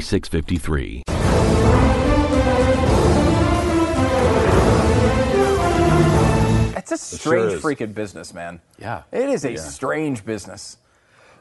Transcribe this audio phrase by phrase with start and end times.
[0.00, 1.02] 4653.
[6.76, 7.62] It's a strange is.
[7.62, 8.60] freaking business, man.
[8.78, 9.02] Yeah.
[9.12, 10.78] It is a strange business.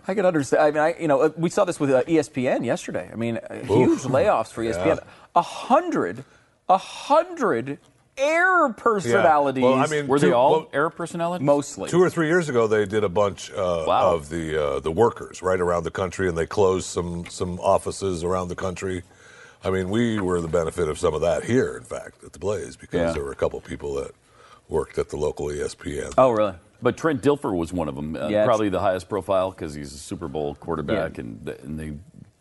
[0.07, 0.63] I can understand.
[0.63, 3.09] I mean, I, you know, uh, we saw this with uh, ESPN yesterday.
[3.11, 4.99] I mean, uh, huge layoffs for ESPN.
[5.35, 6.23] A hundred,
[6.67, 7.77] a hundred
[8.19, 9.63] air personalities.
[9.63, 11.45] Well, I mean, Were they all well, air personalities?
[11.45, 11.89] mostly.
[11.89, 14.13] Two or three years ago, they did a bunch uh, Wow.
[14.15, 18.23] of the uh, the workers right around the country, and they closed some some offices
[18.23, 19.03] around the country.
[19.63, 22.39] I mean, we were the benefit of some of that here, in fact, at the
[22.39, 23.11] Blaze, because Yeah.
[23.11, 24.11] there were a couple people that
[24.69, 26.13] worked at the local ESPN.
[26.17, 26.53] oh, really?
[26.81, 28.15] But Trent Dilfer was one of them.
[28.15, 31.23] Uh, Yeah, probably the highest profile because he's a Super Bowl quarterback, Yeah.
[31.25, 31.91] and, and they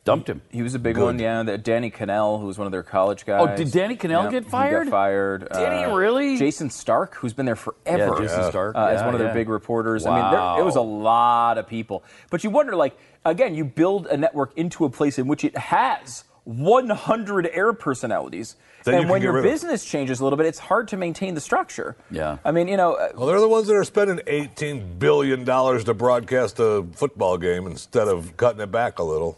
[0.04, 0.40] dumped him.
[0.50, 1.04] He was a big Good.
[1.04, 1.42] one, yeah.
[1.42, 3.46] The, Danny Kanell, who was one of their college guys.
[3.46, 4.84] Oh, did Danny Kanell Yeah, get he fired?
[4.86, 5.48] got fired.
[5.50, 6.38] Uh, Did he really?
[6.38, 8.16] Jayson Stark, who's been there forever.
[8.22, 10.06] Yeah, Jayson Stark, Uh, as yeah, one of their big reporters.
[10.06, 12.04] I mean, there, it was a lot of people.
[12.30, 15.56] But you wonder, like, again, you build a network into a place in which it
[15.58, 18.56] has 100 air personalities.
[18.84, 19.50] That and can when your rid of.
[19.50, 21.96] business changes a little bit, it's hard to maintain the structure.
[22.10, 22.38] Yeah.
[22.44, 25.94] I mean, you know, uh, Well, they're the ones that are spending $18 billion to
[25.94, 29.36] broadcast a football game instead of cutting it back a little.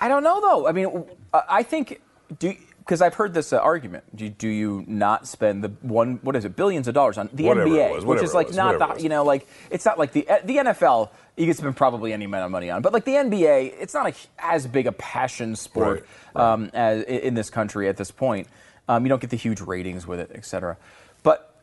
[0.00, 0.66] I don't know though.
[0.66, 2.00] I mean, I think
[2.38, 4.04] do because I've heard this uh, argument.
[4.16, 7.44] Do, do you not spend the one what is it billions of dollars on the
[7.44, 10.12] Whatever NBA, was, which is like was, not the you know like it's not like
[10.12, 13.04] the uh, the NFL you can spend probably any amount of money on, but like
[13.04, 16.52] the NBA, it's not a, as big a passion sport Right, right.
[16.52, 18.48] Um, as in this country at this point.
[18.88, 20.78] Um, you don't get the huge ratings with it, et cetera.
[21.22, 21.62] But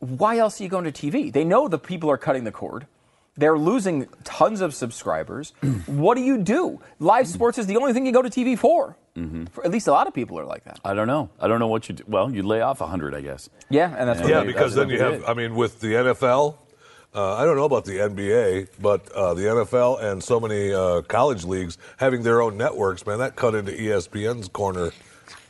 [0.00, 1.32] why else are you going to TV?
[1.32, 2.86] They know the people are cutting the cord.
[3.38, 5.54] They're losing tons of subscribers.
[5.86, 6.80] what do you do?
[6.98, 8.96] Live sports is the only thing you go to TV for.
[9.52, 9.64] for.
[9.64, 10.78] At least a lot of people are like that.
[10.84, 11.30] I don't know.
[11.40, 12.04] I don't know what you do.
[12.06, 13.48] Well, you lay off 100, I guess.
[13.70, 15.24] Yeah, and that's what Yeah, they- because that's then you have, did.
[15.24, 16.56] I mean, with the NFL,
[17.14, 21.02] uh, I don't know about the NBA, but uh, the NFL and so many uh,
[21.02, 24.90] college leagues having their own networks, man, that cut into ESPN's corner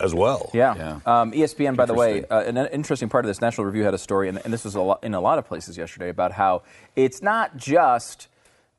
[0.00, 0.50] as well.
[0.54, 0.74] Yeah.
[0.76, 1.00] Yeah.
[1.20, 3.98] Um, ESPN, by the way, uh, an interesting part of this National Review had a
[3.98, 6.62] story, and, and this was a lot, in a lot of places yesterday, about how
[6.96, 8.28] it's not just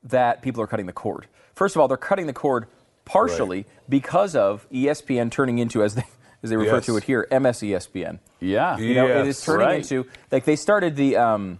[0.04, 1.26] that people are cutting the cord.
[1.54, 2.66] First of all, they're cutting the cord
[3.04, 3.66] partially Right.
[3.88, 6.04] because of ESPN turning into, as they,
[6.42, 6.86] as they refer Yes.
[6.86, 8.18] to it here, MSESPN.
[8.40, 8.78] Yeah.
[8.78, 9.38] You know, it Yes.
[9.38, 9.76] is turning Right.
[9.82, 11.16] into, like, they started the.
[11.16, 11.58] Um,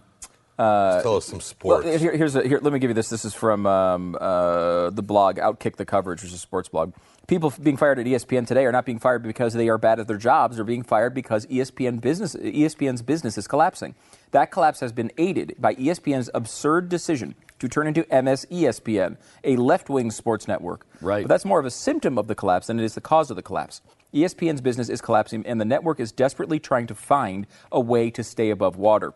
[0.57, 2.01] Tell us some Well, sports.
[2.01, 2.59] here, here's a, here.
[2.61, 3.09] Let me give you this.
[3.09, 6.93] This is from um, uh, the blog Outkick the Coverage, which is a sports blog.
[7.27, 10.07] People being fired at ESPN today are not being fired because they are bad at
[10.07, 10.57] their jobs.
[10.57, 13.95] They're being fired because ESPN business, ESPN's business is collapsing.
[14.31, 19.55] That collapse has been aided by ESPN's absurd decision to turn into MS ESPN, a
[19.55, 20.85] left-wing sports network.
[20.99, 21.23] Right.
[21.23, 23.35] But that's more of a symptom of the collapse than it is the cause of
[23.35, 23.81] the collapse.
[24.13, 28.23] ESPN's business is collapsing, and the network is desperately trying to find a way to
[28.23, 29.13] stay above water.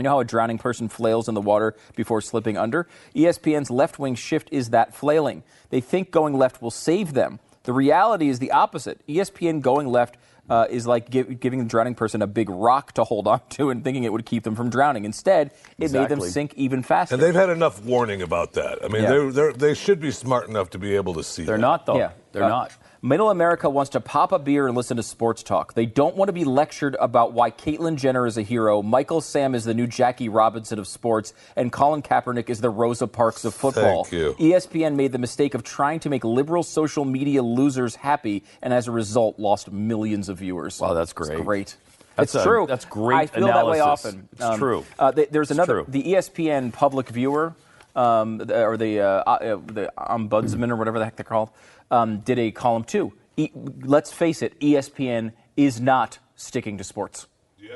[0.00, 2.88] You know how a drowning person flails in the water before slipping under?
[3.14, 5.42] ESPN's left wing shift is that flailing.
[5.68, 7.38] They think going left will save them.
[7.64, 9.06] The reality is the opposite.
[9.06, 10.16] ESPN going left
[10.48, 13.68] uh, is like gi- giving the drowning person a big rock to hold on to
[13.68, 15.04] and thinking it would keep them from drowning.
[15.04, 17.16] Instead, it made them sink even faster.
[17.16, 18.82] and they've had enough warning about that.
[18.82, 19.10] I mean, Yeah.
[19.10, 21.60] they're, they're, they should be smart enough to be able to see They're that.
[21.60, 21.98] not, though.
[21.98, 22.12] Yeah.
[22.32, 22.72] They're Uh, not.
[23.02, 25.72] Middle America wants to pop a beer and listen to sports talk.
[25.72, 29.54] They don't want to be lectured about why Caitlyn Jenner is a hero, Michael Sam
[29.54, 33.54] is the new Jackie Robinson of sports, and Colin Kaepernick is the Rosa Parks of
[33.54, 34.04] football.
[34.04, 34.34] Thank you.
[34.52, 38.86] ESPN made the mistake of trying to make liberal social media losers happy, and as
[38.86, 40.78] a result, lost millions of viewers.
[40.78, 41.42] Wow, that's It's great.
[41.42, 41.76] great.
[42.16, 42.66] That's it's a- true.
[42.68, 44.28] that's great I feel that way often.
[44.38, 44.84] It's true.
[44.98, 45.86] Uh, th- there's It's another, true.
[45.88, 47.54] the ESPN public viewer,
[47.96, 51.50] um, or the uh, uh, the ombudsman or whatever the heck they're called,
[51.90, 53.12] um, did a column too.
[53.36, 53.50] E-
[53.82, 57.26] let's face it, ESPN is not sticking to sports.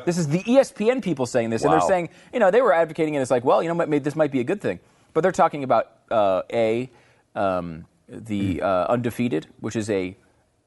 [0.05, 3.15] This is the ESPN people saying this, and they're saying, you know, they were advocating,
[3.17, 4.81] and it's like, well, you know, maybe this might be a good thing.
[5.13, 6.91] But they're talking about uh, a
[7.35, 10.17] um, the uh, undefeated, which is a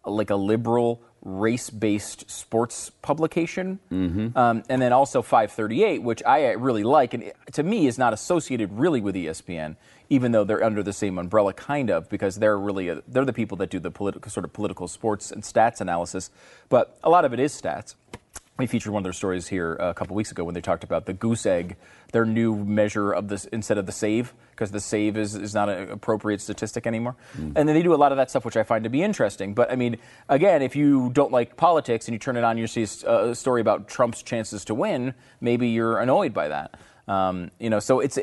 [0.05, 7.13] like a liberal race-based sports publication, um, and then also 538, which I really like,
[7.13, 9.75] and it- to me is not associated really with ESPN,
[10.09, 13.33] even though they're under the same umbrella, kind of, because they're really a, they're the
[13.33, 16.29] people that do the political sort of political sports and stats analysis,
[16.69, 17.95] but a lot of it is stats.
[18.57, 21.05] We featured one of their stories here a couple weeks ago when they talked about
[21.05, 21.75] the goose egg,
[22.11, 25.69] their new measure of this instead of the save, because the save is, is not
[25.69, 27.15] an appropriate statistic anymore.
[27.55, 29.53] And then they do a lot of that stuff, which I find to be interesting.
[29.53, 32.65] But I mean, again, if you don't like politics and you turn it on, you
[32.65, 36.79] see a story about Trump's chances to win, maybe you're annoyed by that.
[37.07, 38.17] Um, you know, so it's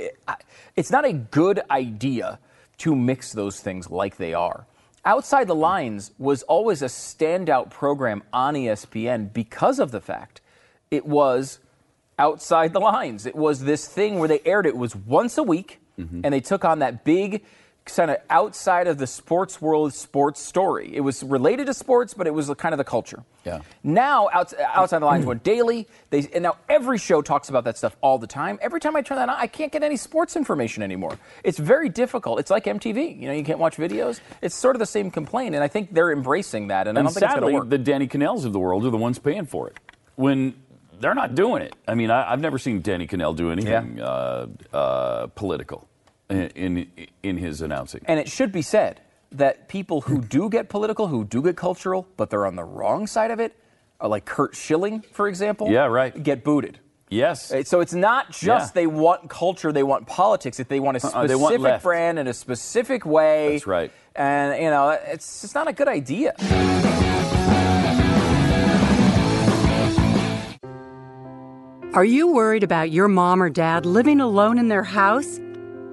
[0.76, 2.38] it's not a good idea
[2.78, 4.66] to mix those things like they are.
[5.06, 10.40] Outside the Lines was always a standout program on ESPN because of the fact
[10.90, 11.58] it was
[12.18, 13.26] outside the lines.
[13.26, 16.20] It was this thing where they aired it was once a week, mm-hmm.
[16.24, 17.44] and they took on that big
[17.84, 20.90] kind of outside of the sports world sports story.
[20.94, 23.22] It was related to sports, but it was kind of the culture.
[23.44, 23.60] Yeah.
[23.82, 25.86] Now, outs- outside the lines went daily.
[26.10, 28.58] They and now every show talks about that stuff all the time.
[28.62, 31.18] Every time I turn that on, I can't get any sports information anymore.
[31.42, 32.40] It's very difficult.
[32.40, 33.20] It's like MTV.
[33.20, 34.20] You know, you can't watch videos.
[34.40, 36.88] It's sort of the same complaint, and I think they're embracing that.
[36.88, 39.18] And, I don't think it's sadly, the Danny Kanells of the world are the ones
[39.18, 39.76] paying for it.
[40.16, 40.54] When
[41.00, 41.74] they're not doing it.
[41.86, 45.86] I mean, I, I've never seen Danny Kanell do anything uh, uh, political
[46.34, 48.02] in, in in his announcing.
[48.06, 49.00] And it should be said
[49.32, 53.06] that people who do get political, who do get cultural, but they're on the wrong
[53.06, 53.56] side of it,
[54.00, 55.70] are like Curt Schilling, for example.
[55.70, 56.20] Yeah, right.
[56.22, 56.78] Get booted.
[57.08, 57.52] yes.
[57.52, 58.80] Uh, So it's not just Yeah.
[58.82, 60.60] they want culture, they want politics.
[60.60, 63.52] If they want a Uh-uh, specific want brand in a specific way.
[63.52, 63.90] That's right.
[64.16, 66.34] And you know, it's just not a good idea.
[71.94, 75.38] Are you worried about your mom or dad living alone in their house?